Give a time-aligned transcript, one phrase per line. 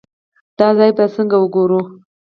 [0.57, 1.81] دا ځای به څنګه وګورو.